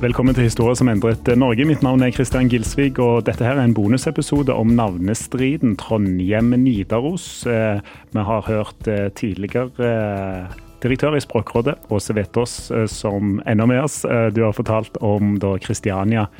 Velkommen 0.00 0.32
til 0.32 0.46
Historie 0.46 0.72
som 0.78 0.88
endret 0.88 1.26
Norge. 1.36 1.66
Mitt 1.68 1.82
navn 1.84 2.00
er 2.00 2.12
Kristian 2.16 2.48
Gilsvig, 2.48 2.94
og 3.04 3.26
dette 3.26 3.44
her 3.44 3.58
er 3.58 3.66
en 3.66 3.74
bonusepisode 3.76 4.54
om 4.56 4.70
navnestriden 4.72 5.74
Trondheim-Nidaros. 5.76 7.26
Eh, 7.44 7.82
Vi 8.08 8.24
har 8.24 8.48
hørt 8.48 8.88
eh, 8.88 9.10
tidligere 9.12 9.68
eh, 9.84 10.56
direktør 10.80 11.18
i 11.18 11.20
Språkrådet, 11.20 11.76
Åse 11.92 12.16
Vetås, 12.16 12.72
som 12.88 13.42
ender 13.44 13.68
med 13.68 13.84
oss. 13.84 14.00
Du 14.32 14.40
har 14.40 14.56
fortalt 14.56 14.96
om 15.04 15.36
da 15.36 15.58
Kristiania 15.60 16.30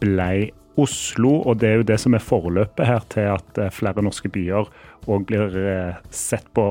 ble 0.00 0.48
Oslo, 0.80 1.42
og 1.44 1.60
det 1.60 1.68
er 1.68 1.76
jo 1.82 1.88
det 1.92 2.00
som 2.00 2.16
er 2.16 2.24
forløpet 2.24 2.86
her 2.88 3.04
til 3.12 3.34
at 3.36 3.66
flere 3.76 4.00
norske 4.00 4.32
byer 4.32 4.64
òg 5.04 5.28
blir 5.28 5.60
sett 6.08 6.48
på 6.56 6.64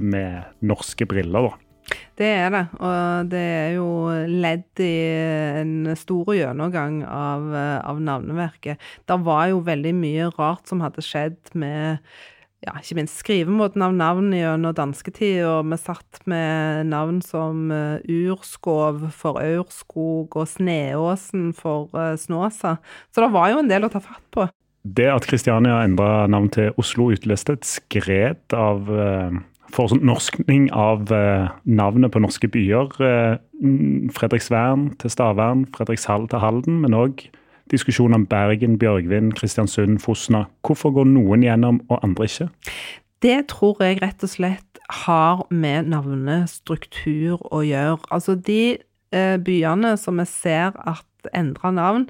med 0.00 0.64
norske 0.64 1.04
briller. 1.04 1.50
da. 1.50 1.69
Det 2.18 2.28
er 2.28 2.50
det, 2.54 2.64
og 2.80 3.30
det 3.32 3.44
er 3.44 3.70
jo 3.76 3.88
ledd 4.28 4.82
i 4.84 4.92
en 5.62 5.92
stor 5.98 6.34
gjennomgang 6.36 7.00
av, 7.06 7.46
eh, 7.54 7.78
av 7.86 8.02
navneverket. 8.02 8.82
Det 9.08 9.18
var 9.24 9.48
jo 9.52 9.64
veldig 9.66 9.94
mye 9.96 10.28
rart 10.36 10.68
som 10.70 10.84
hadde 10.84 11.04
skjedd 11.04 11.54
med 11.54 11.98
ja, 12.60 12.74
ikke 12.76 12.98
minst 12.98 13.20
skrivemåten 13.22 13.82
av 13.84 13.94
navn 13.96 14.34
gjennom 14.36 14.74
dansketida. 14.76 15.62
vi 15.64 15.78
satt 15.80 16.20
med 16.28 16.90
navn 16.92 17.22
som 17.24 17.70
eh, 17.72 18.04
Urskov 18.04 19.10
for 19.16 19.40
Aurskog 19.40 20.36
og 20.36 20.48
Sneåsen 20.48 21.54
for 21.56 21.88
eh, 21.96 22.16
Snåsa. 22.20 22.76
Så 23.08 23.24
det 23.24 23.30
var 23.32 23.54
jo 23.54 23.62
en 23.62 23.70
del 23.70 23.88
å 23.88 23.92
ta 23.92 24.02
fatt 24.04 24.24
på. 24.30 24.48
Det 24.84 25.08
at 25.12 25.26
Kristiania 25.28 25.82
endra 25.84 26.26
navn 26.28 26.48
til 26.52 26.76
Oslo, 26.80 27.10
utløste 27.12 27.56
et 27.56 27.68
skred 27.68 28.56
av 28.56 28.88
eh, 29.70 29.74
fornorskning 29.74 30.70
av 30.72 31.12
eh, 31.12 31.48
navnet 31.64 32.12
på 32.12 32.22
norske 32.22 32.48
byer. 32.48 32.96
Eh, 33.00 33.36
Fredriksvern 34.16 34.90
til 34.98 35.10
Stavern, 35.10 35.66
Fredrikshall 35.76 36.28
til 36.28 36.42
Halden, 36.42 36.80
men 36.80 36.96
òg 36.96 37.26
diskusjon 37.70 38.14
om 38.14 38.26
Bergen, 38.26 38.78
Bjørgvin, 38.78 39.32
Kristiansund, 39.32 40.00
Fosna. 40.02 40.44
Hvorfor 40.66 40.90
går 40.94 41.06
noen 41.10 41.44
gjennom 41.46 41.80
og 41.88 42.00
andre 42.02 42.26
ikke? 42.26 42.48
Det 43.22 43.38
tror 43.52 43.82
jeg 43.84 44.00
rett 44.02 44.24
og 44.24 44.32
slett 44.32 44.80
har 45.04 45.44
med 45.50 45.90
navnestruktur 45.92 47.38
å 47.52 47.62
gjøre. 47.62 48.00
Altså 48.10 48.34
de 48.34 48.78
eh, 49.14 49.36
byene 49.38 49.94
som 50.00 50.18
vi 50.18 50.26
ser 50.26 50.74
at 50.88 51.30
endra 51.36 51.70
navn, 51.74 52.08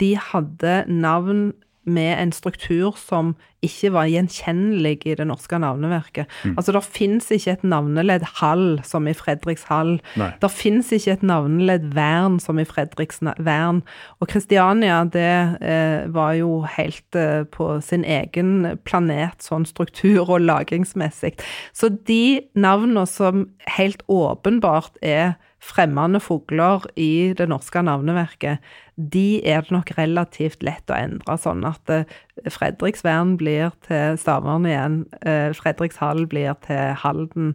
de 0.00 0.14
hadde 0.16 0.84
navn 0.88 1.52
med 1.84 2.14
en 2.14 2.32
struktur 2.32 2.94
som 2.96 3.34
ikke 3.62 3.92
var 3.94 4.10
gjenkjennelig 4.10 5.06
i 5.06 5.14
det 5.18 5.26
norske 5.28 5.58
navneverket. 5.62 6.30
Altså, 6.56 6.72
Det 6.72 6.82
fins 6.84 7.30
ikke 7.30 7.52
et 7.52 7.64
navneledd 7.64 8.24
Hall 8.40 8.80
som 8.84 9.06
i 9.06 9.14
Fredrikshall. 9.14 10.00
Det 10.42 10.50
fins 10.50 10.90
ikke 10.92 11.12
et 11.12 11.22
navneledd 11.22 11.94
Vern 11.94 12.40
som 12.40 12.58
i 12.58 12.64
Fredriksvern. 12.64 13.82
Og 14.20 14.28
Kristiania, 14.28 15.04
det 15.04 15.62
eh, 15.62 16.08
var 16.12 16.34
jo 16.34 16.62
helt 16.76 17.14
eh, 17.14 17.44
på 17.44 17.80
sin 17.80 18.04
egen 18.04 18.78
planet, 18.84 19.42
sånn 19.42 19.66
struktur- 19.68 20.28
og 20.28 20.42
lagingsmessig. 20.42 21.38
Så 21.72 21.88
de 21.88 22.42
navnene 22.54 23.06
som 23.06 23.48
helt 23.78 24.02
åpenbart 24.10 24.98
er 25.02 25.36
fremmede 25.62 26.20
fugler 26.22 26.82
i 26.98 27.32
det 27.38 27.46
norske 27.50 27.82
navneverket, 27.86 28.58
de 28.96 29.40
er 29.46 29.62
det 29.64 29.72
nok 29.74 29.92
relativt 29.96 30.64
lett 30.66 30.90
å 30.90 30.98
endre, 30.98 31.36
sånn 31.40 31.62
at 31.68 31.92
eh, 31.92 32.18
Fredriksvern 32.48 33.36
blir 33.36 33.74
til 33.86 34.16
Stavern 34.18 34.64
igjen, 34.66 35.04
eh, 35.20 35.52
Fredrikshall 35.52 36.26
blir 36.26 36.54
til 36.64 36.94
Halden. 37.02 37.54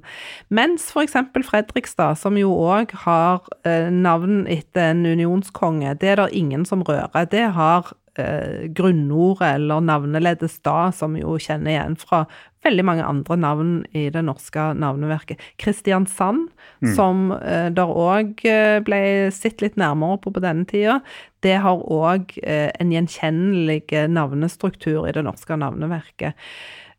Mens 0.49 0.91
eksempel 0.95 1.43
Fredrikstad, 1.43 2.17
som 2.17 2.37
jo 2.37 2.51
òg 2.53 2.93
har 3.05 3.41
eh, 3.65 3.89
navn 3.89 4.45
etter 4.47 4.91
en 4.91 5.05
unionskonge, 5.05 5.97
det 5.99 6.09
er 6.09 6.15
det 6.21 6.29
ingen 6.33 6.65
som 6.65 6.83
rører. 6.85 7.25
Det 7.25 7.51
har 7.57 7.91
eh, 8.17 8.69
grunnordet 8.69 9.55
eller 9.55 9.81
navneleddet 9.81 10.51
stad, 10.51 10.93
som 10.93 11.17
jo 11.17 11.37
kjenner 11.37 11.73
igjen 11.73 11.97
fra 11.97 12.25
veldig 12.67 12.85
mange 12.87 13.05
andre 13.07 13.37
navn 13.39 13.73
i 13.97 14.07
det 14.13 14.23
norske 14.27 14.69
navneverket. 14.77 15.41
Kristiansand, 15.61 16.47
som 16.95 17.31
eh, 17.37 17.69
der 17.73 17.91
òg 17.91 18.43
eh, 18.47 18.77
ble 18.85 19.01
sett 19.35 19.63
litt 19.63 19.79
nærmere 19.79 20.19
på 20.23 20.33
på 20.35 20.43
denne 20.43 20.67
tida, 20.69 20.99
det 21.45 21.57
har 21.63 21.81
òg 21.81 22.35
eh, 22.43 22.69
en 22.77 22.91
gjenkjennelig 22.93 24.07
navnestruktur 24.11 25.07
i 25.07 25.15
det 25.15 25.25
norske 25.25 25.57
navneverket. 25.57 26.37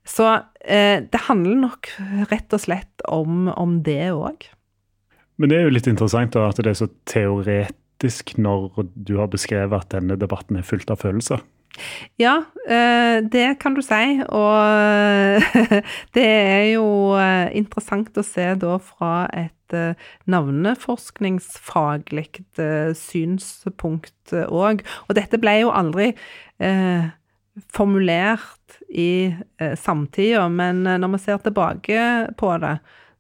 Så 0.09 0.29
eh, 0.65 1.05
det 1.05 1.27
handler 1.29 1.61
nok 1.67 1.91
rett 2.31 2.55
og 2.57 2.65
slett 2.65 3.05
om, 3.09 3.51
om 3.53 3.83
det 3.85 4.09
òg. 4.15 4.49
Men 5.39 5.53
det 5.53 5.59
er 5.59 5.69
jo 5.69 5.75
litt 5.77 5.91
interessant 5.91 6.35
da, 6.35 6.49
at 6.51 6.59
det 6.59 6.73
er 6.73 6.81
så 6.81 6.89
teoretisk 7.07 8.35
når 8.41 8.89
du 8.97 9.19
har 9.21 9.31
beskrevet 9.31 9.85
at 9.85 9.93
denne 9.95 10.17
debatten 10.19 10.59
er 10.59 10.67
fullt 10.67 10.91
av 10.91 11.03
følelser. 11.05 11.45
Ja, 12.19 12.43
eh, 12.67 13.23
det 13.23 13.59
kan 13.63 13.75
du 13.77 13.83
si. 13.85 14.19
Og 14.29 15.43
det 16.17 16.27
er 16.27 16.65
jo 16.73 17.15
eh, 17.19 17.57
interessant 17.59 18.19
å 18.19 18.23
se 18.27 18.55
da 18.59 18.79
fra 18.83 19.29
et 19.37 19.77
eh, 19.77 19.95
navneforskningsfaglig 20.31 22.31
eh, 22.59 22.93
synspunkt 22.99 24.33
òg. 24.49 24.83
Og 25.07 25.15
dette 25.19 25.39
ble 25.43 25.55
jo 25.63 25.75
aldri 25.75 26.09
eh, 26.59 27.05
formulert 27.75 28.79
i 28.89 29.35
eh, 29.59 29.77
samtida, 29.79 30.49
men 30.49 30.87
eh, 30.87 30.99
når 31.01 31.15
vi 31.15 31.19
ser 31.27 31.39
tilbake 31.45 32.01
på 32.39 32.57
det, 32.63 32.79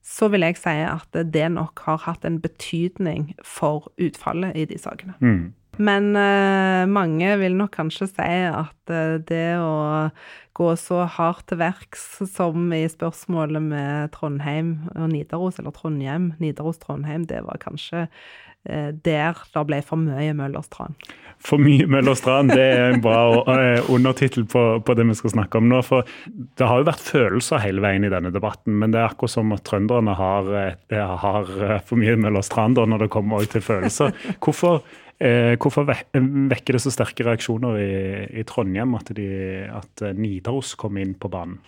så 0.08 0.30
vil 0.32 0.46
jeg 0.46 0.56
si 0.56 0.76
at 0.88 1.16
det 1.34 1.48
nok 1.52 1.82
har 1.84 1.98
hatt 2.06 2.22
en 2.24 2.38
betydning 2.40 3.34
for 3.44 3.90
utfallet 4.00 4.56
i 4.56 4.64
de 4.70 4.78
sakene. 4.80 5.14
Mm. 5.20 5.52
Men 5.78 6.10
eh, 6.19 6.84
mange 6.90 7.36
vil 7.38 7.54
nok 7.58 7.76
kanskje 7.78 8.10
si 8.10 8.34
at 8.50 8.92
eh, 8.92 9.19
det 9.28 9.58
å 9.62 10.10
gå 10.58 10.72
så 10.80 11.04
hardt 11.06 11.46
til 11.50 11.60
verks 11.60 12.08
som 12.32 12.72
i 12.75 12.82
spørsmålet 12.90 13.62
med 13.62 14.10
Trondheim 14.16 14.75
og 14.96 15.12
Nidaros, 15.12 15.60
eller 15.62 15.75
Trondheim, 15.76 16.32
Nidaros-Trondheim, 16.42 17.28
det 17.30 17.44
var 17.46 17.62
kanskje 17.62 18.08
eh, 18.66 18.90
der 18.90 19.38
det 19.54 19.64
ble 19.70 19.78
for 19.86 20.02
mye 20.02 20.34
Møllerstrand. 20.34 20.98
For 21.38 21.62
mye 21.62 21.86
Møllerstrand, 21.86 22.50
det 22.50 22.64
er 22.74 22.84
en 22.96 23.02
bra 23.04 23.20
uh, 23.46 23.90
undertittel 23.94 24.48
på, 24.50 24.62
på, 24.82 24.94
det 24.98 25.06
vi 25.06 25.14
skal 25.14 25.36
snakke 25.36 25.60
om 25.60 25.69
nå. 25.70 25.78
For 25.86 26.08
det 26.58 26.66
har 26.66 26.82
jo 26.82 26.88
vært 26.88 27.04
følelser 27.06 27.62
hele 27.62 27.84
veien 27.84 28.02
i 28.02 28.10
denne 28.10 28.34
debatten, 28.34 28.74
men 28.81 28.90
det 28.90 28.98
er 28.98 29.12
akkurat 29.12 29.36
som 29.36 29.54
at 29.54 29.62
trønderne 29.69 30.16
har, 30.19 30.50
har 30.90 31.52
for 31.86 32.02
mye 32.02 32.19
Møllerstrand 32.19 32.82
når 32.82 33.06
det 33.06 33.12
kommer 33.14 33.46
til 33.46 33.62
følelser. 33.62 34.10
Hvorfor, 34.42 34.82
eh, 34.82 35.07
hvorfor 35.19 35.88
vekker 35.88 36.76
det 36.76 36.81
så 36.85 36.93
sterke 36.94 37.25
reaksjoner 37.26 37.79
i, 37.82 37.93
i 38.38 38.44
Trondheim 38.47 38.93
at, 38.94 39.09
de, 39.17 39.26
at 39.67 40.03
Nidaros 40.15 40.76
kom 40.79 41.00
inn 41.03 41.17
på 41.19 41.31
banen? 41.32 41.59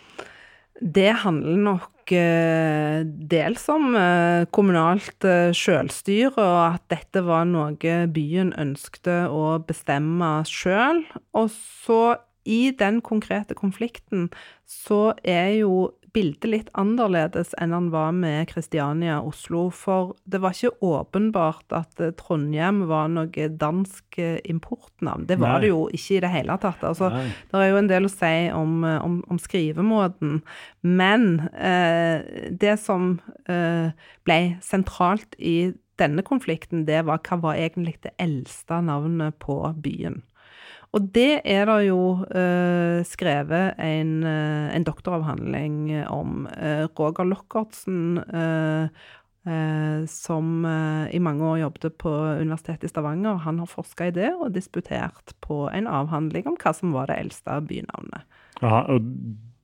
Det 0.80 1.10
handler 1.22 1.58
nok 1.60 2.12
eh, 2.16 3.02
dels 3.04 3.66
om 3.68 3.92
eh, 3.98 4.46
kommunalt 4.48 5.26
eh, 5.28 5.52
selvstyre, 5.52 6.40
og 6.40 6.60
at 6.80 6.86
dette 6.88 7.20
var 7.26 7.44
noe 7.48 7.96
byen 8.08 8.54
ønskte 8.56 9.26
å 9.28 9.58
bestemme 9.60 10.38
sjøl. 10.48 11.04
Og 11.36 11.52
så, 11.52 12.16
i 12.48 12.72
den 12.72 13.02
konkrete 13.04 13.54
konflikten, 13.54 14.30
så 14.64 15.10
er 15.20 15.60
jo 15.60 15.90
bildet 16.14 16.48
litt 16.50 16.70
annerledes 16.78 17.52
enn 17.60 17.74
han 17.74 17.88
var 17.92 18.12
med 18.16 18.48
Kristiania 18.50 19.20
Oslo. 19.22 19.68
For 19.74 20.14
det 20.24 20.40
var 20.42 20.54
ikke 20.54 20.84
åpenbart 20.84 21.74
at 21.76 22.02
eh, 22.02 22.14
Trondheim 22.18 22.84
var 22.90 23.10
noe 23.12 23.48
dansk 23.60 24.18
eh, 24.22 24.38
importnavn. 24.50 25.26
Det 25.30 25.38
var 25.40 25.58
Nei. 25.58 25.64
det 25.64 25.72
jo 25.72 25.82
ikke 25.88 26.16
i 26.18 26.22
det 26.24 26.32
hele 26.34 26.56
tatt. 26.62 26.84
Altså, 26.86 27.10
det 27.50 27.60
er 27.60 27.70
jo 27.72 27.82
en 27.82 27.90
del 27.90 28.08
å 28.08 28.12
si 28.12 28.34
om, 28.56 28.80
eh, 28.86 28.98
om, 29.04 29.20
om 29.30 29.40
skrivemåten. 29.40 30.40
Men 30.86 31.28
eh, 31.54 32.50
det 32.50 32.78
som 32.82 33.14
eh, 33.50 33.92
ble 34.26 34.40
sentralt 34.64 35.38
i 35.38 35.72
denne 36.00 36.24
konflikten, 36.24 36.86
det 36.88 37.04
var 37.08 37.20
hva 37.26 37.40
var 37.42 37.60
egentlig 37.60 37.98
det 38.04 38.14
eldste 38.22 38.80
navnet 38.86 39.36
på 39.42 39.60
byen. 39.84 40.22
Og 40.96 41.06
det 41.14 41.42
er 41.46 41.68
det 41.68 41.76
jo 41.86 42.00
eh, 42.34 43.00
skrevet 43.06 43.78
en, 43.78 44.14
uh, 44.26 44.74
en, 44.74 44.86
doktoravhandling 44.86 45.76
om. 46.10 46.48
Uh, 46.50 46.88
Roger 46.98 47.28
Lockertsen, 47.30 48.20
som 50.10 50.48
i 51.08 51.18
mange 51.18 51.46
år 51.48 51.62
jobbet 51.62 51.94
på 51.96 52.10
Universitetet 52.42 52.84
i 52.84 52.90
Stavanger, 52.90 53.38
han 53.40 53.62
har 53.62 53.70
forska 53.70 54.10
i 54.10 54.12
det 54.12 54.28
og 54.34 54.52
disputert 54.52 55.32
på 55.40 55.62
en 55.72 55.88
avhandling 55.88 56.44
om 56.50 56.58
hva 56.60 56.74
som 56.76 56.92
var 56.92 57.08
det 57.08 57.16
eldste 57.22 57.56
bynavnet. 57.64 58.26
Ja, 58.60 58.82
og 58.84 59.08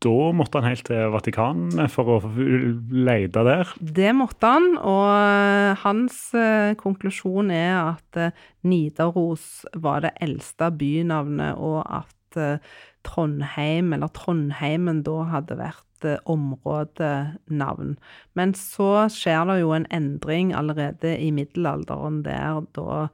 da 0.06 0.30
måtte 0.36 0.60
han 0.60 0.70
helt 0.70 0.86
til 0.86 1.10
Vatikanet 1.14 1.90
for 1.92 2.16
å 2.16 2.18
lete 2.26 3.42
der? 3.46 3.72
Det 3.80 4.12
måtte 4.16 4.52
han, 4.56 4.68
og 4.78 5.08
eh, 5.10 5.72
hans 5.82 6.20
eh, 6.36 6.74
konklusjon 6.78 7.50
er 7.54 7.74
at 7.80 8.20
eh, 8.20 8.44
Nidaros 8.66 9.64
var 9.74 10.04
det 10.06 10.14
eldste 10.22 10.70
bynavnet, 10.78 11.58
og 11.58 11.82
at 11.84 12.12
Trondheim, 13.06 13.94
eller 13.96 14.10
Trondheimen, 14.12 15.00
da 15.06 15.22
hadde 15.30 15.56
vært 15.56 16.08
områdenavn. 16.28 17.94
Men 18.36 18.52
så 18.58 19.06
skjer 19.14 19.46
det 19.48 19.56
jo 19.62 19.70
en 19.72 19.86
endring 19.94 20.50
allerede 20.52 21.14
i 21.16 21.30
middelalderen, 21.32 22.20
der 22.26 22.60
da 22.76 23.06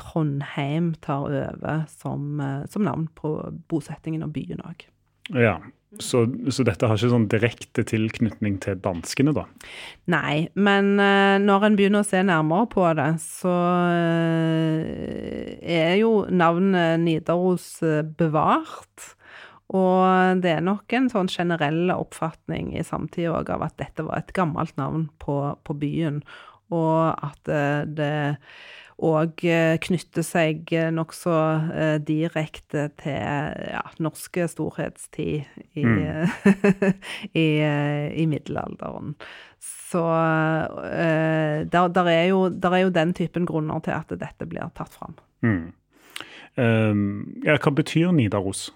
Trondheim 0.00 0.94
tar 1.04 1.28
over 1.28 1.84
som, 1.92 2.40
som 2.72 2.86
navn 2.88 3.10
på 3.18 3.34
bosettingen 3.68 4.24
og 4.24 4.32
byen 4.38 4.64
òg. 4.64 4.86
Ja, 5.36 5.58
så, 5.98 6.22
så, 6.54 6.62
dette 6.62 6.86
har 6.86 6.94
ikke 6.94 7.10
sånn 7.10 7.28
direkte 7.30 7.82
tilknytning 7.86 8.60
til 8.62 8.78
danskene, 8.82 9.32
da? 9.34 9.42
Nei, 10.12 10.46
men 10.54 10.92
uh, 11.02 11.34
når 11.42 11.66
en 11.66 11.78
begynner 11.78 12.04
å 12.04 12.06
se 12.06 12.20
nærmere 12.22 12.68
på 12.70 12.84
det, 12.94 13.08
så 13.24 13.54
uh, 13.90 14.84
er 15.60 15.96
jo 15.98 16.12
navnet 16.30 17.02
Nidaros 17.02 17.72
uh, 17.82 18.04
bevart. 18.04 19.10
Og 19.74 20.42
det 20.42 20.54
er 20.56 20.62
nok 20.66 20.94
en 20.94 21.10
sånn 21.10 21.30
generell 21.30 21.90
oppfatning 21.94 22.72
i 22.78 22.86
samtida 22.86 23.34
òg 23.38 23.50
av 23.54 23.66
at 23.66 23.76
dette 23.82 24.06
var 24.06 24.22
et 24.22 24.32
gammelt 24.34 24.74
navn 24.78 25.08
på, 25.22 25.36
på 25.66 25.76
byen, 25.78 26.22
og 26.74 27.18
at 27.26 27.50
det 27.98 28.14
og 29.00 29.44
eh, 29.48 29.78
knytter 29.80 30.24
seg 30.26 30.72
eh, 30.76 30.90
nokså 30.92 31.36
eh, 31.72 31.96
direkte 32.04 32.88
til 33.00 33.16
ja, 33.16 33.82
norske 34.02 34.44
storhetstid 34.52 35.46
i, 35.72 35.84
mm. 35.84 36.00
i, 37.44 37.46
i, 38.20 38.26
middelalderen. 38.28 39.14
Så 39.60 40.02
der, 41.72 41.88
der, 41.92 42.08
er 42.08 42.26
jo, 42.30 42.48
der, 42.48 42.76
er 42.76 42.84
jo, 42.84 42.92
den 42.94 43.14
typen 43.16 43.48
grunner 43.48 43.80
til 43.84 43.96
at 43.96 44.12
dette 44.20 44.46
blir 44.48 44.70
tatt 44.76 44.94
fram. 44.94 45.16
Mm. 45.42 45.72
Um, 46.60 47.40
ja, 47.46 47.56
hva 47.56 47.72
betyr 47.74 48.12
Nidaros? 48.14 48.68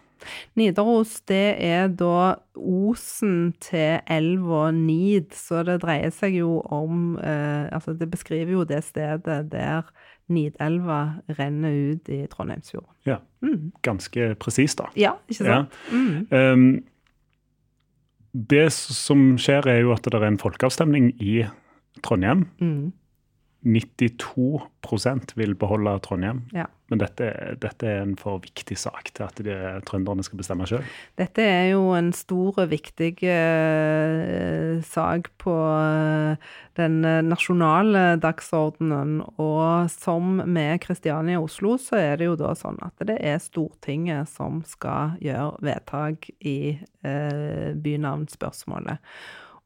Nidaros 0.56 1.18
det 1.28 1.56
er 1.62 1.88
da 1.92 2.36
osen 2.54 3.52
til 3.62 4.00
elva 4.10 4.68
Nid, 4.74 5.34
så 5.36 5.64
det 5.66 5.80
dreier 5.82 6.14
seg 6.14 6.38
jo 6.38 6.58
om 6.72 7.16
eh, 7.18 7.66
Altså, 7.74 7.94
det 7.98 8.10
beskriver 8.12 8.54
jo 8.54 8.64
det 8.68 8.82
stedet 8.86 9.50
der 9.52 9.90
Nidelva 10.32 11.20
renner 11.38 11.74
ut 11.92 12.08
i 12.08 12.24
Trondheimsfjorden. 12.32 12.90
Ja. 13.08 13.18
Mm. 13.44 13.72
Ganske 13.84 14.34
presist, 14.40 14.78
da. 14.80 14.88
Ja, 14.96 15.14
ikke 15.28 15.44
sant? 15.44 15.74
Ja. 15.92 15.92
Mm. 15.92 16.26
Um, 16.32 16.84
det 18.34 18.66
som 18.72 19.34
skjer, 19.38 19.68
er 19.70 19.82
jo 19.84 19.92
at 19.94 20.06
det 20.08 20.16
er 20.18 20.26
en 20.26 20.40
folkeavstemning 20.40 21.12
i 21.22 21.44
Trondheim. 22.02 22.48
Mm. 22.58 22.92
92% 23.64 25.34
vil 25.36 25.54
beholde 25.56 25.98
Trondheim. 26.04 26.42
Ja. 26.52 26.66
Men 26.92 27.00
dette, 27.00 27.26
dette, 27.62 27.88
er 27.88 28.02
en 28.02 28.12
for 28.20 28.42
viktig 28.44 28.76
sak 28.76 29.08
til 29.16 29.24
at 29.24 29.38
de, 29.40 29.54
trønderne 29.88 30.22
skal 30.26 30.38
bestemme 30.38 30.66
sjøl. 30.68 30.84
Dette 31.16 31.40
er 31.40 31.70
jo 31.72 31.94
en 31.96 32.10
stor 32.12 32.60
og 32.60 32.68
viktig 32.70 33.14
uh, 33.24 34.82
sak 34.84 35.30
på 35.40 35.54
uh, 35.54 36.36
den 36.76 37.00
nasjonale 37.24 38.20
dagsordenen. 38.20 39.22
Og 39.40 39.88
som 39.94 40.42
med 40.44 40.82
Kristiania 40.84 41.40
og 41.40 41.48
Oslo, 41.48 41.78
så 41.80 41.96
er 42.02 42.20
det 42.20 42.28
jo 42.28 42.36
da 42.40 42.52
sånn 42.58 42.76
at 42.84 43.00
det 43.08 43.16
er 43.16 43.40
Stortinget 43.40 44.28
som 44.34 44.60
skal 44.68 45.16
gjøre 45.24 45.64
vedtak 45.64 46.28
i 46.44 46.76
uh, 46.76 47.72
bynavnspørsmålet. 47.80 49.00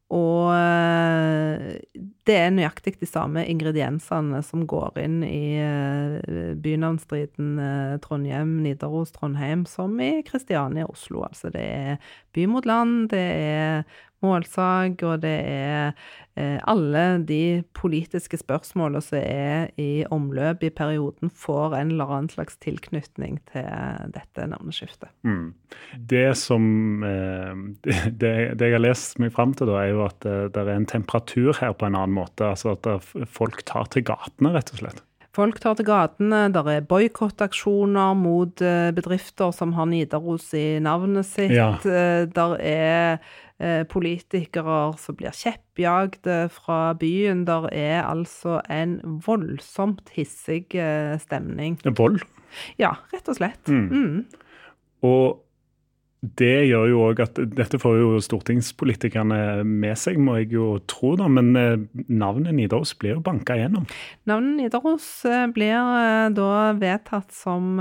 Og 0.09 0.55
eh, 0.57 1.81
det 2.25 2.37
er 2.37 2.53
nøyaktig 2.55 2.95
de 2.97 3.09
samme 3.09 3.43
ingrediensene 3.45 4.41
som 4.45 4.65
går 4.69 4.97
inn 5.03 5.19
i 5.27 5.59
eh, 5.61 6.55
bynavnstriden 6.65 7.59
eh, 7.61 7.99
Trondheim, 8.05 8.57
Nidaros, 8.65 9.13
Trondheim, 9.13 9.67
som 9.69 9.99
i 10.01 10.23
Kristiania, 10.25 10.89
Oslo. 10.89 11.27
Altså 11.29 11.53
det 11.53 11.65
er 11.65 12.15
by 12.39 12.47
mot 12.51 12.69
land, 12.69 13.09
det 13.13 13.25
er 13.43 13.83
målsag, 14.25 14.99
og 15.07 15.23
det 15.23 15.35
er 15.47 15.93
eh, 16.39 16.59
alle 16.69 17.05
de 17.27 17.63
politiske 17.77 18.41
spørsmålene 18.41 19.03
som 19.05 19.19
er 19.21 19.71
i 19.79 20.05
omløp 20.15 20.65
i 20.67 20.73
perioden, 20.75 21.31
får 21.31 21.77
en 21.79 21.93
eller 21.95 22.13
annen 22.17 22.31
slags 22.33 22.59
tilknytning 22.65 23.39
til 23.53 23.69
dette 24.15 24.49
navneskiftet. 24.51 25.13
Mm. 25.23 25.53
Det 26.11 26.29
som 26.41 27.05
eh, 27.07 27.65
det, 27.87 28.35
det, 28.59 28.71
jeg 28.71 28.79
har 28.79 28.85
lest 28.85 29.21
meg 29.23 29.35
fram 29.37 29.55
til, 29.59 29.71
da, 29.71 29.83
er 29.85 29.93
jo 29.95 30.07
at 30.09 30.19
det, 30.27 30.39
eh, 30.39 30.49
det 30.55 30.65
er 30.65 30.75
en 30.75 30.91
temperatur 30.97 31.53
her 31.61 31.77
på 31.79 31.89
en 31.89 31.99
annen 31.99 32.19
måte. 32.19 32.51
Altså 32.55 32.75
at 32.75 33.13
folk 33.31 33.63
tar 33.69 33.91
til 33.95 34.07
gatene, 34.09 34.55
rett 34.57 34.75
og 34.75 34.83
slett. 34.83 35.05
Folk 35.39 35.61
tar 35.63 35.77
til 35.79 35.87
gatene, 35.87 36.49
der 36.51 36.67
er 36.73 36.87
boikottaksjoner 36.91 38.17
mot 38.19 38.59
eh, 38.65 38.89
bedrifter 38.91 39.53
som 39.55 39.77
har 39.77 39.87
Nidaros 39.87 40.49
i 40.59 40.81
navnet 40.83 41.29
sitt. 41.29 41.55
Ja. 41.55 41.77
Eh, 41.87 42.25
der 42.35 42.55
er 42.59 43.21
eh, 43.63 43.85
politikere 43.87 44.81
som 44.99 45.15
blir 45.21 45.31
kjeppjagd 45.39 46.27
fra 46.57 46.81
byen. 46.99 47.45
Der 47.47 47.69
er 47.71 48.03
altså 48.09 48.59
en 48.67 48.99
voldsomt 49.29 50.11
hissig 50.17 50.75
stemning. 51.23 51.79
Vold? 51.87 52.25
Ja, 52.83 52.97
rett 53.15 53.31
og 53.31 53.39
slett. 53.39 53.71
Mm. 53.71 53.87
Mm. 53.95 54.25
Og 55.07 55.39
det 56.19 56.67
gjør 56.67 56.89
jo 56.91 57.03
òg 57.07 57.21
at 57.23 57.37
Dette 57.55 57.79
får 57.79 57.99
jo 58.01 58.09
stortingspolitikerne 58.23 59.63
med 59.63 59.95
seg, 60.01 60.19
må 60.19 60.41
jeg 60.41 60.51
jo 60.57 60.73
tro, 60.91 61.13
da, 61.19 61.29
men 61.31 61.53
eh, 61.59 61.77
navnet 62.11 62.57
Nidaros 62.59 62.97
blir 62.99 63.15
jo 63.15 63.23
banka 63.23 63.55
gjennom? 63.59 63.87
Navnet 64.27 64.59
Nidaros 64.59 65.07
eh, 65.29 65.47
blir 65.55 65.77
eh, 65.79 66.27
da 66.35 66.51
vedtatt 66.79 67.31
som, 67.35 67.79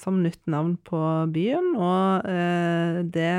som 0.00 0.22
nytt 0.24 0.40
navn 0.50 0.78
på 0.88 1.02
byen, 1.34 1.74
og 1.76 2.24
det 3.12 3.32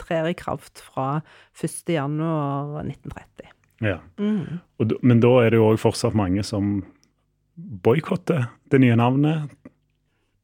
trer 0.00 0.28
i 0.28 0.36
kraft 0.36 0.82
fra 0.84 1.22
1.1.1930. 1.56 3.48
Ja. 3.84 3.98
Mm. 4.20 4.60
men 5.02 5.20
da 5.20 5.32
er 5.42 5.52
det 5.52 5.58
jo 5.58 5.70
òg 5.72 5.80
fortsatt 5.82 6.14
mange 6.16 6.44
som 6.46 6.78
boikotter 7.56 8.48
det 8.72 8.80
nye 8.82 8.96
navnet 8.98 9.50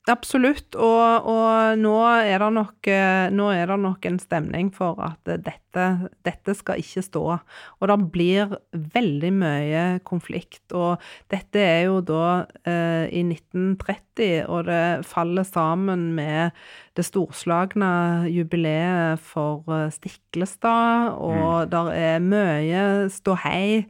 Absolutt, 0.08 0.72
og, 0.80 1.26
og 1.28 1.76
nå, 1.76 1.92
er 2.24 2.40
nok, 2.54 2.88
eh, 2.88 3.28
nå, 3.36 3.50
er 3.52 3.68
det 3.68 3.76
nok, 3.82 4.06
en 4.08 4.16
stemning 4.18 4.70
for 4.72 4.96
at 5.04 5.28
dette, 5.44 5.84
dette, 6.24 6.54
skal 6.56 6.80
ikke 6.80 7.02
stå. 7.04 7.24
Og 7.36 7.90
det 7.90 7.98
blir 8.14 8.54
veldig 8.72 9.32
mye 9.36 9.82
konflikt. 10.08 10.64
Og 10.72 11.04
dette 11.30 11.60
er 11.60 11.84
jo 11.90 12.00
da 12.00 12.46
eh, 12.64 13.12
i 13.12 13.22
1930, 13.28 14.48
og 14.48 14.70
det 14.70 15.04
faller 15.10 15.44
sammen 15.44 16.08
med 16.16 16.56
det 16.96 17.04
storslagne 17.06 17.92
jubileet 18.32 19.20
for 19.20 19.68
eh, 19.68 19.92
Stiklestad, 19.92 21.12
og 21.20 21.68
mm. 21.68 21.70
det 21.76 21.84
er 22.00 22.24
mye 22.24 22.82
ståhei 23.12 23.84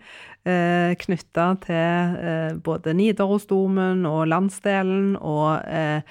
eh, 0.49 0.92
knytta 1.00 1.47
til 1.64 2.16
eh, 2.20 2.52
både 2.64 2.94
Nidarosdomen 2.97 4.04
og 4.09 4.28
landsdelen. 4.30 5.14
Og 5.16 5.61
eh, 5.68 6.02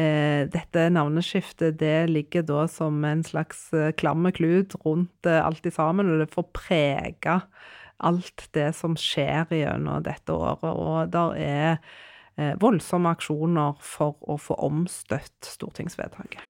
eh, 0.00 0.42
dette 0.50 0.88
navneskiftet 0.92 1.78
det 1.80 2.10
ligger 2.10 2.46
da 2.48 2.66
som 2.70 3.04
en 3.06 3.24
slags 3.26 3.68
eh, 3.76 3.92
klamme 3.92 4.32
klut 4.36 4.76
rundt 4.84 5.28
eh, 5.28 5.40
alt 5.44 5.66
i 5.66 5.74
sammen, 5.74 6.10
og 6.10 6.24
det 6.24 6.30
får 6.34 6.50
prege 6.56 7.40
alt 8.00 8.46
det 8.56 8.70
som 8.78 8.96
skjer 8.96 9.50
gjennom 9.52 10.04
dette 10.06 10.32
året. 10.32 10.70
Og 10.72 11.10
der 11.12 11.36
er 11.36 12.54
voldsomme 12.56 13.10
aksjoner 13.12 13.74
for 13.84 14.16
å 14.24 14.38
få 14.40 14.56
omstøtt 14.64 15.44
stortingsvedtaket. 15.44 16.49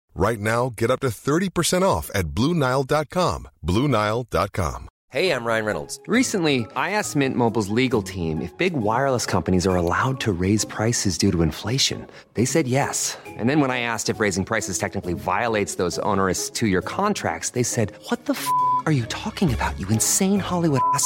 Right 0.13 0.39
now, 0.39 0.73
get 0.75 0.91
up 0.91 0.99
to 0.99 1.07
30% 1.07 1.81
off 1.83 2.11
at 2.13 2.35
Bluenile.com. 2.35 3.47
Bluenile.com. 3.65 4.87
Hey, 5.11 5.33
I'm 5.33 5.43
Ryan 5.43 5.65
Reynolds. 5.65 5.99
Recently, 6.07 6.65
I 6.73 6.91
asked 6.91 7.17
Mint 7.17 7.35
Mobile's 7.35 7.67
legal 7.67 8.01
team 8.01 8.41
if 8.41 8.57
big 8.57 8.71
wireless 8.71 9.25
companies 9.25 9.67
are 9.67 9.75
allowed 9.75 10.21
to 10.21 10.31
raise 10.31 10.63
prices 10.63 11.17
due 11.17 11.33
to 11.33 11.41
inflation. 11.41 12.07
They 12.35 12.45
said 12.45 12.65
yes. 12.65 13.17
And 13.27 13.49
then 13.49 13.59
when 13.59 13.71
I 13.71 13.81
asked 13.81 14.07
if 14.07 14.21
raising 14.21 14.45
prices 14.45 14.77
technically 14.77 15.11
violates 15.13 15.75
those 15.75 15.99
onerous 15.99 16.49
two 16.49 16.67
year 16.67 16.81
contracts, 16.81 17.49
they 17.49 17.63
said, 17.63 17.91
What 18.07 18.23
the 18.25 18.33
f 18.33 18.47
are 18.85 18.93
you 18.93 19.05
talking 19.07 19.53
about, 19.53 19.77
you 19.77 19.87
insane 19.89 20.39
Hollywood 20.39 20.79
ass? 20.93 21.05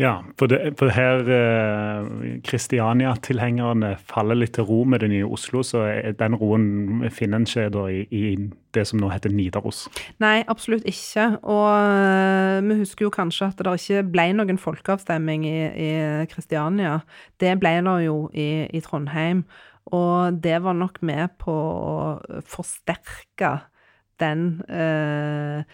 Ja, 0.00 0.22
for, 0.40 0.48
det, 0.48 0.72
for 0.80 0.88
her 0.88 1.20
Kristiania-tilhengerne 2.48 3.90
eh, 3.92 4.04
faller 4.08 4.38
litt 4.40 4.54
til 4.56 4.64
ro 4.64 4.80
med 4.88 5.02
det 5.04 5.10
nye 5.12 5.26
Oslo, 5.28 5.60
så 5.66 5.84
den 6.18 6.36
roen 6.40 7.04
finner 7.12 7.42
en 7.42 7.48
ikke 7.48 7.84
i, 7.92 8.06
i, 8.08 8.22
det 8.72 8.86
som 8.88 9.02
nå 9.02 9.10
heter 9.12 9.34
Nidaros? 9.34 9.84
Nei, 10.22 10.40
absolutt 10.48 10.86
ikke. 10.88 11.26
Og 11.44 11.68
uh, 11.68 12.62
vi 12.64 12.78
husker 12.80 13.04
jo 13.04 13.12
kanskje 13.12 13.50
at 13.50 13.60
det 13.60 13.74
ikke 13.82 14.06
ble 14.14 14.30
noen 14.38 14.60
folkeavstemning 14.60 15.44
i 15.44 15.90
Kristiania. 16.32 17.02
Det 17.40 17.52
ble 17.60 17.74
det 17.84 17.98
jo 18.06 18.16
i, 18.32 18.64
i 18.72 18.80
Trondheim. 18.84 19.44
Og 19.92 20.40
det 20.40 20.56
var 20.64 20.78
nok 20.78 21.02
med 21.04 21.36
på 21.42 21.52
å 21.52 22.40
forsterke 22.48 23.58
den 24.22 24.62
uh, 24.70 25.68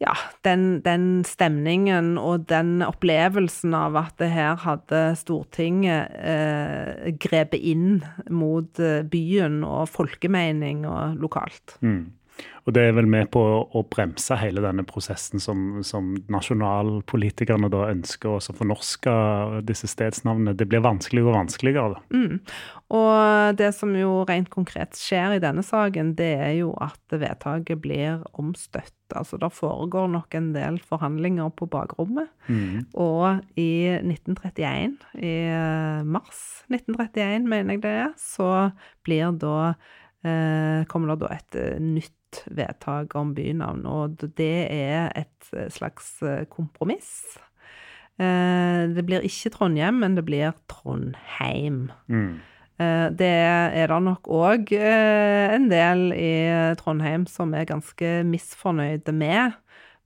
ja, 0.00 0.14
den, 0.46 0.80
den, 0.84 1.24
stemningen 1.28 2.14
og 2.18 2.46
den 2.48 2.80
opplevelsen 2.86 3.74
av 3.76 3.98
at 4.00 4.14
det 4.20 4.30
her 4.32 4.56
hadde 4.62 5.02
Stortinget 5.20 6.14
eh, 6.16 7.10
grepet 7.20 7.60
inn 7.60 8.00
mot 8.32 8.80
eh, 8.80 9.02
byen 9.04 9.60
og 9.66 9.90
folkemening 9.92 10.86
og 10.88 11.20
lokalt. 11.20 11.76
Mm. 11.84 12.06
Og 12.68 12.74
det 12.76 12.84
er 12.86 12.94
vel 12.96 13.08
med 13.10 13.30
på 13.34 13.40
å 13.40 13.82
bremse 13.90 14.36
hele 14.40 14.62
denne 14.64 14.84
prosessen 14.86 15.42
som, 15.42 15.80
som 15.86 16.12
nasjonalpolitikerne 16.30 17.70
da 17.72 17.86
ønsker 17.90 18.36
å 18.36 18.56
fornorske 18.56 19.14
disse 19.66 19.88
stedsnavnene. 19.90 20.54
Det 20.58 20.68
blir 20.70 20.84
vanskeligere 20.84 21.32
og 21.32 21.38
vanskeligere. 21.38 22.02
Mm. 22.12 22.40
Og 22.94 23.58
det 23.58 23.70
som 23.76 23.94
jo 23.96 24.24
rent 24.28 24.50
konkret 24.52 24.98
skjer 24.98 25.36
i 25.36 25.42
denne 25.42 25.64
saken, 25.66 26.14
det 26.18 26.32
er 26.36 26.54
jo 26.60 26.72
at 26.82 27.16
vedtaket 27.16 27.80
blir 27.82 28.24
omstøtt. 28.38 28.94
Altså 29.16 29.40
det 29.42 29.50
foregår 29.56 30.10
nok 30.12 30.36
en 30.38 30.52
del 30.54 30.78
forhandlinger 30.86 31.50
på 31.58 31.66
bakrommet. 31.70 32.30
Mm. 32.46 32.86
Og 32.94 33.40
i 33.58 33.96
1931, 33.98 35.00
i 35.18 35.34
mars 36.06 36.44
1931 36.70 37.50
mener 37.50 37.76
jeg 37.78 37.84
det 37.86 37.96
er, 38.04 38.14
så 38.20 38.52
blir 39.06 39.34
da 39.40 39.72
eh, 40.22 40.86
kommer 40.90 41.14
det 41.14 41.24
da 41.24 41.34
et 41.34 41.60
nytt 41.82 42.14
vedtak 42.50 43.14
om 43.18 43.34
bynavn, 43.36 43.84
og 43.88 44.20
det 44.38 44.66
er 44.72 45.10
et 45.18 45.50
eh, 45.56 45.70
slags 45.72 46.18
eh, 46.22 46.44
kompromiss. 46.50 47.38
Eh, 48.20 48.86
det 48.94 49.04
blir 49.06 49.26
ikke 49.26 49.52
Trondheim, 49.54 50.00
men 50.02 50.16
det 50.18 50.24
blir 50.28 50.54
Trondheim. 50.70 51.88
Mm. 52.08 52.40
Det 52.80 53.26
er 53.28 53.90
det 53.90 53.96
nok 54.00 54.28
òg 54.32 54.70
en 54.72 55.66
del 55.68 56.14
i 56.16 56.30
Trondheim 56.80 57.26
som 57.28 57.52
er 57.52 57.66
ganske 57.68 58.12
misfornøyde 58.24 59.12
med. 59.12 59.58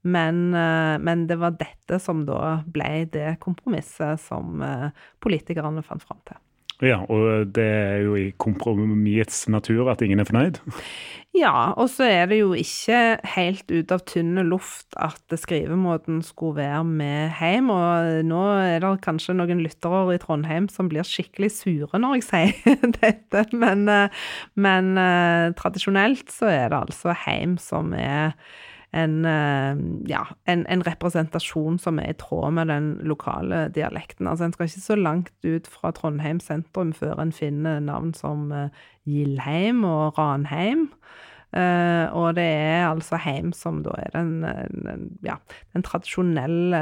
Men, 0.02 0.50
men, 0.50 1.22
det 1.30 1.36
var 1.38 1.54
dette 1.54 2.00
som 2.02 2.24
da 2.26 2.64
ble 2.66 3.04
det 3.14 3.36
kompromisset 3.46 4.18
som 4.26 4.58
politikerne 5.22 5.86
fant 5.86 6.02
fram 6.02 6.18
til. 6.26 6.40
Ja, 6.84 7.00
og 7.08 7.54
det 7.56 7.64
er 7.64 8.00
jo 8.04 8.16
i 8.20 8.30
kompromissets 8.40 9.46
natur 9.48 9.88
at 9.92 10.02
ingen 10.04 10.20
er 10.20 10.28
fornøyd? 10.28 10.60
Ja, 11.34 11.72
og 11.74 11.88
så 11.90 12.06
er 12.06 12.28
det 12.30 12.36
jo 12.38 12.52
ikke 12.54 12.98
helt 13.32 13.72
ut 13.72 13.90
av 13.90 14.04
tynne 14.06 14.44
luft 14.46 14.94
at 15.02 15.34
skrivemåten 15.40 16.20
skulle 16.22 16.60
være 16.60 16.84
med 16.86 17.32
hjem. 17.40 17.72
Og 17.74 18.28
nå 18.28 18.42
er 18.62 18.84
det 18.84 18.92
kanskje 19.02 19.34
noen 19.34 19.64
lyttere 19.64 20.04
i 20.14 20.20
Trondheim 20.22 20.68
som 20.70 20.90
blir 20.92 21.06
skikkelig 21.08 21.50
sure 21.56 21.98
når 21.98 22.20
jeg 22.20 22.26
sier 22.30 22.86
dette, 23.00 23.46
men, 23.56 23.88
eh, 23.90 24.22
men 24.54 24.94
eh, 25.00 25.48
tradisjonelt 25.58 26.30
så 26.30 26.52
er 26.52 26.70
det 26.70 26.84
altså 26.84 27.16
heim 27.24 27.58
som 27.58 27.90
er 27.98 28.36
en, 28.94 29.24
eh, 29.24 29.76
ja, 30.08 30.22
en, 30.44 30.64
en, 30.70 30.82
representasjon 30.86 31.78
som 31.82 31.98
er 31.98 32.12
i 32.12 32.18
tråd 32.18 32.54
med 32.58 32.70
den 32.70 32.90
lokale 33.02 33.66
dialekten. 33.74 34.28
Altså, 34.30 34.44
En 34.46 34.54
skal 34.54 34.70
ikke 34.70 34.86
så 34.86 34.96
langt 34.98 35.32
ut 35.44 35.66
fra 35.70 35.90
Trondheim 35.90 36.40
sentrum 36.40 36.92
før 36.94 37.18
en 37.22 37.32
finner 37.34 37.80
navn 37.82 38.14
som 38.14 38.52
uh, 38.52 38.68
Gildheim 39.08 39.84
og 39.88 40.18
Ranheim. 40.18 40.90
Uh, 41.54 42.10
og 42.10 42.34
det 42.34 42.46
er 42.46 42.88
altså 42.88 43.18
heim 43.22 43.52
som 43.54 43.84
da 43.86 43.94
er 44.02 44.10
den, 44.14 44.42
den, 44.42 45.04
ja, 45.22 45.36
den 45.72 45.84
tradisjonelle 45.86 46.80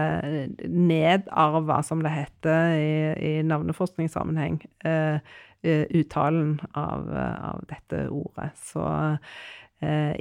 nedarva, 0.64 1.82
som 1.84 2.04
det 2.04 2.12
heter 2.12 2.76
i, 2.76 2.92
i 3.20 3.32
navneforskningssammenheng, 3.44 4.62
uh, 4.88 5.18
uttalen 5.62 6.56
av, 6.74 7.04
av, 7.14 7.60
dette 7.70 8.08
ordet. 8.10 8.48
Så 8.58 8.82
Eh, 8.82 9.61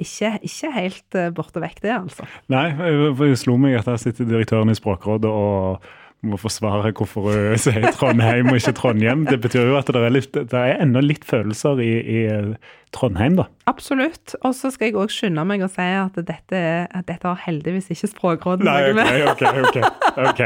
ikke, 0.02 0.36
ikke, 0.42 0.70
helt 0.74 1.18
eh, 1.18 1.32
borte 1.34 1.62
vekk, 1.62 1.82
det, 1.84 1.96
altså. 1.96 2.28
Nei, 2.52 2.68
det 2.74 3.32
slo 3.40 3.58
meg 3.60 3.78
at 3.78 3.90
der 3.90 4.00
sitter 4.02 4.28
direktøren 4.28 4.72
i 4.72 4.78
Språkrådet 4.78 5.30
og 5.30 5.84
må 6.22 6.38
forsvare 6.38 6.92
hvorfor 6.94 7.32
hun 7.32 7.58
sier 7.64 7.88
Trondheim 7.94 8.50
og 8.52 8.60
ikke 8.60 8.74
Trondheim. 8.78 9.26
Det 9.26 9.40
betyr 9.42 9.72
jo 9.72 9.78
at 9.78 9.90
det 9.90 10.02
er, 10.02 10.14
litt, 10.14 10.30
det 10.34 10.58
er 10.58 10.82
enda 10.82 11.02
litt 11.02 11.26
følelser 11.26 11.82
i, 11.82 11.92
i 11.98 12.20
Trondheim, 12.92 13.38
da. 13.38 13.46
Absolutt. 13.70 14.34
Og 14.42 14.54
så 14.58 14.70
skal 14.74 14.90
jeg 14.90 14.98
òg 15.00 15.12
skynde 15.12 15.44
meg 15.48 15.62
å 15.64 15.68
si 15.70 15.84
at 15.84 16.16
dette, 16.18 16.62
at 16.84 17.06
dette 17.08 17.28
har 17.28 17.40
heldigvis 17.46 17.88
ikke 17.94 18.10
Språkrådet 18.10 18.66
Nei, 18.66 18.78
noe 18.90 18.96
med. 18.98 19.28
ok, 19.32 19.44
ok, 19.48 19.78
ok. 19.78 20.26
ok. 20.28 20.42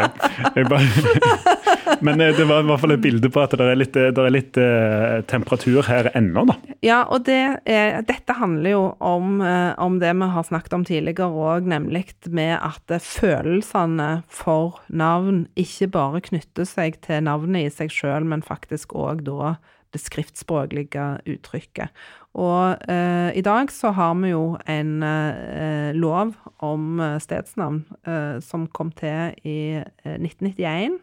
Jeg 0.55 0.71
bare... 0.71 1.47
Men 2.07 2.21
eh, 2.21 2.35
det 2.37 2.45
var 2.49 2.61
i 2.63 2.67
hvert 2.69 2.83
fall 2.83 2.95
et 2.97 3.03
bilde 3.03 3.31
på 3.33 3.41
at 3.41 3.55
det 3.57 3.67
er 3.67 3.79
litt, 3.79 3.95
det 3.95 4.21
er 4.21 4.33
litt 4.35 4.59
uh, 4.61 5.23
temperatur 5.31 5.87
her 5.87 6.11
ennå, 6.19 6.45
da. 6.51 6.57
Ja, 6.85 7.01
og 7.09 7.25
det 7.29 7.39
er, 7.65 8.01
dette 8.07 8.37
handler 8.37 8.75
jo 8.75 8.83
om, 9.03 9.41
eh, 9.41 9.73
om 9.83 9.99
det 10.03 10.13
vi 10.17 10.29
har 10.35 10.47
snakket 10.47 10.77
om 10.77 10.85
tidligere 10.87 11.31
òg, 11.31 11.67
nemlig 11.71 12.05
med 12.31 12.57
at 12.59 12.93
eh, 12.93 13.03
følelsene 13.03 14.11
for 14.29 14.81
navn 14.89 15.47
ikke 15.59 15.91
bare 15.95 16.23
knytter 16.29 16.69
seg 16.69 17.01
til 17.07 17.25
navnet 17.27 17.67
i 17.67 17.73
seg 17.73 17.93
sjøl, 17.95 18.27
men 18.29 18.45
faktisk 18.47 18.95
òg 18.97 19.25
da 19.27 19.57
det 19.95 20.01
skriftspråklige 20.03 21.07
uttrykket. 21.27 21.89
Og 22.37 22.77
eh, 22.91 23.31
i 23.39 23.43
dag 23.47 23.71
så 23.73 23.91
har 23.97 24.15
vi 24.21 24.33
jo 24.35 24.57
en 24.69 25.03
eh, 25.03 25.95
lov 25.97 26.35
om 26.65 27.01
eh, 27.01 27.17
stedsnavn 27.23 27.85
eh, 28.07 28.37
som 28.45 28.67
kom 28.67 28.91
til 28.93 29.33
i 29.47 29.59
eh, 29.81 30.17
1991, 30.19 30.99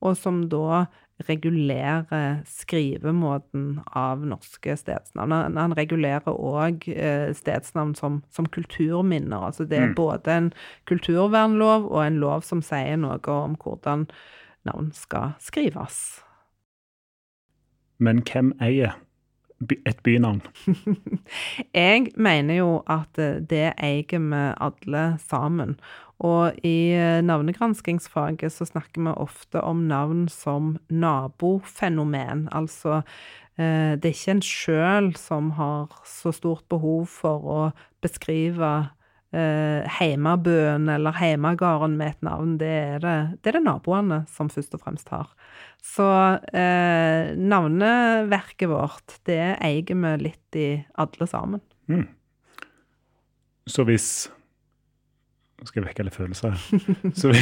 og 0.00 0.16
som 0.16 0.44
da 0.52 0.84
regulerer 1.26 2.44
skrivemåten 2.46 3.80
av 3.98 4.20
norske 4.22 4.76
stedsnavn. 4.78 5.32
Han, 5.34 5.56
han 5.58 5.74
regulerer 5.74 6.30
òg 6.30 6.86
eh, 6.92 7.32
stedsnavn 7.34 7.96
som, 7.98 8.20
som 8.30 8.46
kulturminner. 8.46 9.48
Altså 9.50 9.66
det 9.66 9.80
er 9.80 9.88
Mm. 9.88 9.94
både 9.98 10.30
en 10.36 10.52
kulturvernlov 10.86 11.88
og 11.90 12.06
en 12.06 12.20
lov 12.22 12.42
som 12.46 12.62
sier 12.62 12.96
noe 12.96 13.18
om 13.34 13.56
hvordan 13.58 14.06
navn 14.68 14.92
skal 14.94 15.34
skrives. 15.42 16.20
Men 17.98 18.22
hvem 18.22 18.52
eier 18.62 18.96
et 19.86 20.02
bynavn? 20.06 20.42
Jeg 21.74 22.12
mener 22.16 22.60
jo 22.60 22.68
at 22.86 23.18
eh, 23.18 23.40
det 23.42 23.72
eier 23.74 24.22
vi 24.22 24.42
alle 24.54 25.04
sammen. 25.22 25.78
Og 26.18 26.54
i 26.66 26.90
eh, 26.94 27.20
navnegranskingsfaget 27.22 28.54
så 28.54 28.66
snakker 28.66 29.02
vi 29.02 29.14
ofte 29.16 29.62
om 29.62 29.86
navn 29.90 30.26
som 30.30 30.76
nabofenomen. 30.90 32.48
Altså 32.52 33.02
eh, 33.58 33.94
det 33.98 34.04
er 34.04 34.14
ikke 34.14 34.36
en 34.36 34.46
sjøl 34.46 35.12
som 35.18 35.52
har 35.58 35.90
så 36.06 36.34
stort 36.34 36.66
behov 36.70 37.06
for 37.10 37.42
å 37.42 37.60
beskrive 38.02 38.88
eh, 39.36 39.88
heimabøen 39.98 40.88
eller 40.92 41.16
heimagarden 41.18 41.96
med 41.98 42.14
et 42.14 42.26
navn. 42.26 42.56
Det 42.60 42.70
er 42.70 43.02
det, 43.04 43.16
det 43.42 43.52
er 43.52 43.58
det 43.58 43.64
naboene 43.66 44.22
som 44.32 44.50
først 44.52 44.76
og 44.78 44.84
fremst 44.84 45.12
har. 45.14 45.32
Så 45.84 46.06
eh, 46.52 47.34
navneverket 47.38 48.70
vårt, 48.70 49.20
det 49.28 49.42
eier 49.56 49.94
vi 49.94 50.16
litt 50.24 50.58
i 50.58 50.68
alle 50.98 51.30
sammen. 51.30 51.62
Så 53.68 53.84
hvis 53.88 54.08
Nå 55.58 55.66
skal 55.66 55.80
jeg 55.80 55.88
vekke 55.88 56.04
alle 56.04 56.12
følelser. 56.14 56.52
Så, 57.18 57.32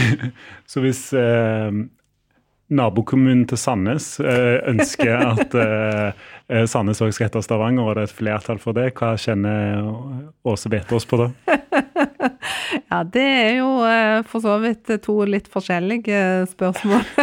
så 0.64 0.80
hvis 0.80 1.00
eh, 1.12 1.68
nabokommunen 2.68 3.44
til 3.46 3.58
Sandnes 3.60 4.16
eh, 4.20 4.58
ønsker 4.70 5.14
at 5.22 5.54
eh, 5.54 6.24
eh, 6.50 6.64
Sandnes 6.66 7.00
også 7.00 7.14
skal 7.14 7.28
hete 7.28 7.42
Stavanger, 7.44 7.86
og 7.86 7.94
det 7.94 8.06
er 8.06 8.10
et 8.10 8.16
flertall 8.18 8.60
for 8.62 8.76
det, 8.76 8.88
hva 8.98 9.14
kjenner 9.20 9.86
Åse 10.46 10.72
Vetås 10.72 11.08
på 11.08 11.22
da? 11.22 11.30
Ja, 12.86 13.00
det 13.02 13.22
er 13.22 13.52
jo 13.58 13.68
for 14.30 14.42
så 14.42 14.56
vidt 14.62 14.90
to 15.02 15.14
litt 15.28 15.48
forskjellige 15.50 16.46
spørsmål. 16.50 17.02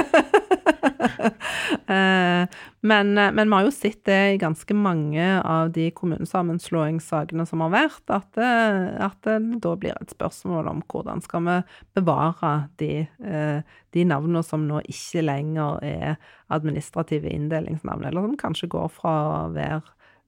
Eh, 2.83 2.87
men, 2.87 3.13
men 3.13 3.49
vi 3.49 3.53
har 3.53 3.63
jo 3.63 3.71
sett 3.71 4.03
det 4.05 4.33
i 4.33 4.37
ganske 4.37 4.73
mange 4.73 5.41
av 5.41 5.71
de 5.71 5.89
kommunesammenslåingssakene 5.91 7.45
som 7.47 7.63
har 7.63 7.71
vært, 7.71 8.03
at, 8.11 8.27
det, 8.35 8.51
at 8.99 9.17
det 9.23 9.39
da 9.63 9.75
blir 9.79 9.95
et 9.95 10.13
spørsmål 10.13 10.67
om 10.67 10.83
hvordan 10.91 11.23
skal 11.23 11.47
vi 11.47 11.57
bevare 11.95 12.53
de, 12.81 13.07
eh, 13.23 13.63
de 13.93 14.05
navnene 14.05 14.43
som 14.43 14.67
nå 14.67 14.83
ikke 14.83 15.23
lenger 15.23 15.83
er 15.83 16.15
administrative 16.53 17.29
inndelingsnavn, 17.29 18.05
eller 18.05 18.27
som 18.27 18.39
kanskje 18.39 18.71
går 18.73 18.91
fra 18.93 19.15
å 19.31 19.51
være 19.55 19.81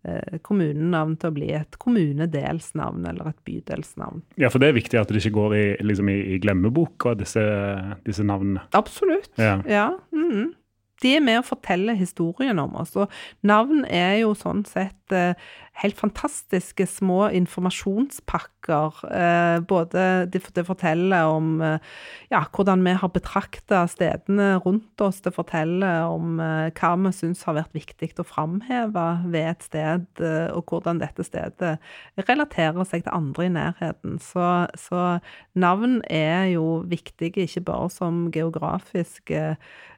eh, 0.07 0.39
kommunenavn 0.45 1.17
til 1.19 1.31
å 1.31 1.35
bli 1.35 1.51
et 1.59 1.79
kommunedelsnavn 1.81 3.07
eller 3.11 3.33
et 3.33 3.41
bydelsnavn. 3.47 4.23
Ja, 4.39 4.49
for 4.53 4.63
det 4.63 4.71
er 4.71 4.79
viktig 4.79 5.01
at 5.01 5.11
det 5.11 5.19
ikke 5.19 5.37
går 5.41 5.57
i, 5.59 5.65
liksom 5.83 6.11
i, 6.13 6.21
i 6.35 6.43
glemmeboka, 6.43 7.17
disse, 7.19 7.43
disse 8.07 8.23
navnene. 8.23 8.63
Absolutt. 8.77 9.33
Ja. 9.35 9.59
Ja. 9.67 9.89
Mm 10.15 10.29
De 10.31 10.53
er 11.13 11.23
med 11.23 11.41
å 11.41 11.45
fortelle 11.45 11.95
historien 11.97 12.59
om 12.61 12.75
oss. 12.81 12.95
Og 12.99 13.11
navn 13.45 13.85
er 13.85 14.21
jo 14.23 14.33
sånn 14.37 14.63
sett 14.67 15.13
eh, 15.13 15.37
helt 15.81 15.97
fantastiske 15.99 16.87
små 16.87 17.27
informasjonspakker. 17.35 19.01
Eh, 19.09 19.57
både 19.67 20.05
det, 20.31 20.41
det 20.55 20.65
forteller 20.67 21.29
om 21.29 21.61
eh, 21.63 21.93
ja, 22.31 22.41
hvordan 22.55 22.83
vi 22.85 22.95
har 23.01 23.13
betrakta 23.13 23.83
stedene 23.91 24.55
rundt 24.65 25.03
oss. 25.03 25.21
Det 25.25 25.35
forteller 25.35 26.09
om 26.09 26.39
hva 26.39 26.91
vi 27.03 27.13
syns 27.15 27.43
har 27.47 27.57
vært 27.59 27.75
viktig 27.75 28.13
å 28.21 28.27
framheve 28.27 29.05
ved 29.29 29.49
et 29.51 29.65
sted, 29.67 30.05
og 30.55 30.71
hvordan 30.71 31.01
dette 31.01 31.25
stedet 31.27 31.75
relaterer 32.27 32.87
seg 32.87 33.05
til 33.05 33.15
andre 33.15 33.47
i 33.47 33.53
nærheten. 33.53 34.19
Så, 34.23 34.45
så 34.79 35.05
navn 35.57 35.99
er 36.09 36.51
jo 36.55 36.81
viktige 36.89 37.45
ikke 37.45 37.65
bare 37.67 37.91
som 37.93 38.25
geografiske 38.33 39.55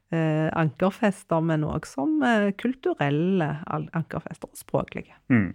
ankerfester, 0.08 1.42
men 1.44 1.66
òg 1.68 1.86
som 1.88 2.22
eh, 2.24 2.50
kulturelle 2.56 3.50
ankerfester 3.68 4.48
språklige. 4.56 5.12
Mm. 5.28 5.50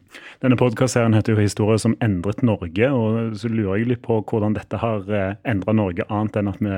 Denne 0.45 0.59
podkastserien 0.61 1.15
heter 1.17 1.33
jo 1.33 1.41
'Historier 1.41 1.81
som 1.81 1.97
endret 2.05 2.43
Norge', 2.43 2.91
og 2.93 3.37
så 3.37 3.49
lurer 3.49 3.79
jeg 3.79 3.89
litt 3.89 4.03
på 4.03 4.21
hvordan 4.21 4.53
dette 4.55 4.77
har 4.77 5.09
eh, 5.09 5.37
endra 5.49 5.73
Norge, 5.73 6.05
annet 6.11 6.37
enn 6.37 6.49
at 6.53 6.61
vi 6.61 6.69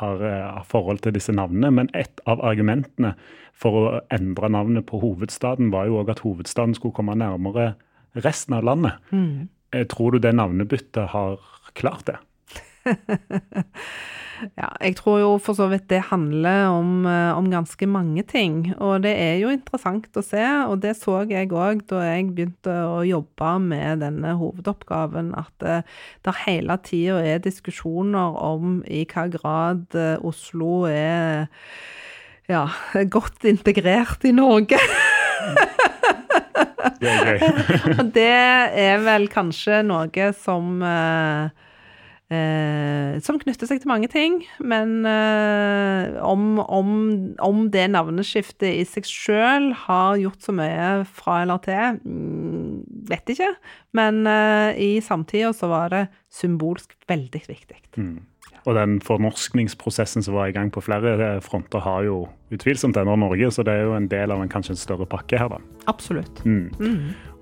har, 0.00 0.24
eh, 0.24 0.62
forhold 0.64 1.02
til 1.04 1.12
disse 1.12 1.32
navnene. 1.32 1.70
Men 1.70 1.90
et 1.94 2.20
av 2.26 2.40
argumentene 2.40 3.14
for 3.52 3.72
å 3.72 4.00
endre 4.10 4.48
navnet 4.48 4.86
på 4.86 5.00
hovedstaden 5.00 5.70
var 5.70 5.86
jo 5.86 6.00
òg 6.00 6.10
at 6.10 6.24
hovedstaden 6.24 6.74
skulle 6.74 6.94
komme 6.94 7.14
nærmere 7.14 7.74
resten 8.16 8.54
av 8.54 8.64
landet. 8.64 8.96
Mm. 9.12 9.48
Tror 9.88 10.12
du 10.12 10.18
det 10.18 10.32
navnebyttet 10.34 11.08
har 11.12 11.36
klart 11.74 12.06
det? 12.06 12.16
Ja, 14.58 14.68
jeg 14.82 14.96
tror 14.98 15.18
jo 15.18 15.30
for 15.42 15.58
så 15.58 15.66
vidt 15.70 15.88
det 15.90 16.00
handler 16.10 16.68
om, 16.70 17.06
eh, 17.06 17.32
om 17.36 17.50
ganske 17.50 17.86
mange 17.86 18.22
ting. 18.22 18.74
Og 18.78 19.02
det 19.02 19.14
er 19.18 19.36
jo 19.42 19.50
interessant 19.50 20.06
å 20.14 20.22
se, 20.22 20.44
og 20.68 20.80
det 20.82 20.94
så 20.98 21.22
jeg 21.30 21.50
òg 21.50 21.84
da 21.90 22.02
jeg 22.06 22.30
begynte 22.36 22.74
å 22.86 23.02
jobbe 23.06 23.52
med 23.64 24.02
denne 24.04 24.36
hovedoppgaven, 24.38 25.32
at 25.38 25.52
det, 25.62 25.78
det 26.26 26.36
hele 26.46 26.78
tida 26.84 27.18
er 27.22 27.42
diskusjoner 27.42 28.38
om 28.38 28.82
i 28.86 29.04
hva 29.08 29.28
grad 29.32 29.98
eh, 29.98 30.16
Oslo 30.22 30.84
er 30.90 31.48
ja, 32.48 32.66
godt 33.16 33.44
integrert 33.48 34.24
i 34.24 34.34
Norge. 34.36 34.78
Det 36.98 37.10
er 37.10 37.24
gøy. 37.26 37.38
Og 37.98 38.12
det 38.14 38.28
er 38.28 39.00
vel 39.04 39.28
kanskje 39.32 39.82
noe 39.86 40.30
som 40.38 40.82
eh, 40.82 41.66
eh, 42.34 43.18
Som 43.24 43.40
knytter 43.40 43.68
seg 43.68 43.82
til 43.82 43.90
mange 43.90 44.10
ting. 44.12 44.40
Men 44.60 45.02
eh, 45.08 46.18
om, 46.24 46.58
om, 46.62 46.90
om 47.44 47.66
det 47.74 47.88
navneskiftet 47.92 48.70
i 48.70 48.86
seg 48.88 49.08
sjøl 49.08 49.70
har 49.86 50.18
gjort 50.20 50.44
så 50.44 50.54
mye 50.56 50.88
fra 51.08 51.42
eller 51.44 51.62
til, 51.64 52.00
mm, 52.04 53.04
vet 53.10 53.34
ikke. 53.34 53.52
Men 53.98 54.24
eh, 54.28 54.72
i 54.78 54.90
samtida 55.04 55.52
så 55.56 55.70
var 55.72 55.94
det 55.94 56.06
symbolsk 56.40 56.96
veldig 57.08 57.44
viktig. 57.48 57.80
Og 58.68 58.76
den 58.76 58.98
fornorskningsprosessen 59.00 60.24
som 60.24 60.36
var 60.36 60.50
i 60.50 60.52
gang 60.56 60.68
på 60.72 60.82
flere 60.84 61.14
eh, 61.16 61.40
fronter, 61.44 61.80
har 61.80 62.04
jo 62.04 62.18
utvilsomt 62.52 62.96
endret 63.00 63.20
Norge, 63.20 63.50
så 63.52 63.64
det 63.64 63.74
er 63.74 63.88
jo 63.88 63.96
en 63.96 64.10
del 64.12 64.32
av 64.34 64.42
en 64.44 64.52
kanskje 64.52 64.76
en 64.76 64.82
større 64.82 65.08
pakke 65.08 65.40
her, 65.40 65.48
da. 65.52 65.60
Absolutt. 65.88 66.44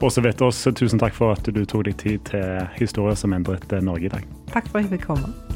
Åse 0.07 0.23
også, 0.23 0.75
tusen 0.77 1.03
takk 1.03 1.17
for 1.17 1.35
at 1.35 1.47
du 1.51 1.65
tok 1.65 1.87
deg 1.89 1.99
tid 2.03 2.27
til 2.31 2.67
historier 2.79 3.19
som 3.19 3.35
endret 3.35 3.71
eh, 3.73 3.83
Norge 3.83 4.11
i 4.11 4.17
dag. 4.19 4.35
Takk 4.55 4.71
for 4.71 4.79
at 4.79 4.87
jeg 4.87 4.99
fikk 4.99 5.09
komme. 5.11 5.56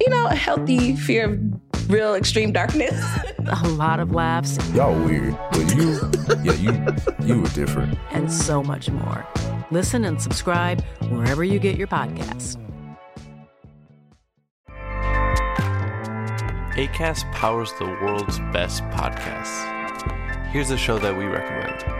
you 0.00 0.08
know, 0.08 0.26
a 0.26 0.34
healthy 0.34 0.96
fear 0.96 1.32
of 1.32 1.90
real 1.90 2.14
extreme 2.14 2.52
darkness. 2.52 2.98
a 3.46 3.68
lot 3.68 4.00
of 4.00 4.12
laughs. 4.12 4.58
Y'all 4.74 4.98
weird, 5.04 5.36
but 5.52 5.74
you, 5.74 6.00
yeah, 6.42 6.52
you, 6.54 7.26
you 7.26 7.40
were 7.40 7.48
different. 7.48 7.98
And 8.10 8.32
so 8.32 8.62
much 8.62 8.90
more. 8.90 9.26
Listen 9.70 10.04
and 10.04 10.20
subscribe 10.20 10.82
wherever 11.10 11.44
you 11.44 11.58
get 11.58 11.76
your 11.76 11.88
podcasts. 11.88 12.56
ACAST 16.76 17.30
powers 17.32 17.72
the 17.78 17.84
world's 17.84 18.38
best 18.52 18.82
podcasts. 18.84 19.66
Here's 20.50 20.70
a 20.70 20.78
show 20.78 20.98
that 20.98 21.16
we 21.16 21.24
recommend. 21.24 21.99